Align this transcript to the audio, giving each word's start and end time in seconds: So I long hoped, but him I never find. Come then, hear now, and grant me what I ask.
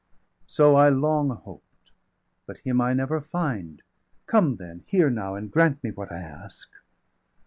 So 0.47 0.73
I 0.77 0.89
long 0.89 1.29
hoped, 1.29 1.91
but 2.47 2.57
him 2.61 2.81
I 2.81 2.91
never 2.93 3.21
find. 3.21 3.83
Come 4.25 4.55
then, 4.55 4.83
hear 4.87 5.11
now, 5.11 5.35
and 5.35 5.51
grant 5.51 5.83
me 5.83 5.91
what 5.91 6.11
I 6.11 6.17
ask. 6.21 6.71